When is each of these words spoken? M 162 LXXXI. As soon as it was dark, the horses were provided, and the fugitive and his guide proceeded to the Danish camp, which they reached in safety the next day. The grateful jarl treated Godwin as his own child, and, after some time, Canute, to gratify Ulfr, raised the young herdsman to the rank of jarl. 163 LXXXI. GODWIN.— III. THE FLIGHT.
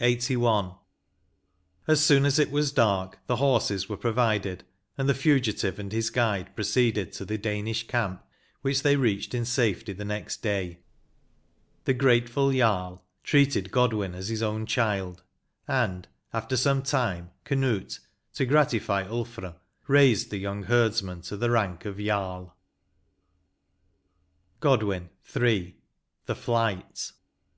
M 0.00 0.04
162 0.12 0.38
LXXXI. 0.40 0.78
As 1.88 2.02
soon 2.02 2.24
as 2.24 2.38
it 2.38 2.50
was 2.50 2.72
dark, 2.72 3.18
the 3.26 3.36
horses 3.36 3.86
were 3.86 3.98
provided, 3.98 4.64
and 4.96 5.06
the 5.10 5.14
fugitive 5.14 5.78
and 5.78 5.92
his 5.92 6.08
guide 6.08 6.56
proceeded 6.56 7.12
to 7.12 7.26
the 7.26 7.36
Danish 7.36 7.86
camp, 7.86 8.24
which 8.62 8.80
they 8.82 8.96
reached 8.96 9.34
in 9.34 9.44
safety 9.44 9.92
the 9.92 10.06
next 10.06 10.40
day. 10.40 10.78
The 11.84 11.92
grateful 11.92 12.50
jarl 12.50 13.04
treated 13.22 13.70
Godwin 13.70 14.14
as 14.14 14.30
his 14.30 14.42
own 14.42 14.64
child, 14.64 15.22
and, 15.68 16.08
after 16.32 16.56
some 16.56 16.82
time, 16.82 17.30
Canute, 17.44 17.98
to 18.32 18.46
gratify 18.46 19.04
Ulfr, 19.06 19.54
raised 19.86 20.30
the 20.30 20.38
young 20.38 20.62
herdsman 20.62 21.20
to 21.20 21.36
the 21.36 21.50
rank 21.50 21.84
of 21.84 21.98
jarl. 21.98 22.56
163 24.62 24.62
LXXXI. 24.62 24.62
GODWIN.— 24.62 25.68
III. 25.68 25.76
THE 26.24 26.34
FLIGHT. 26.34 27.12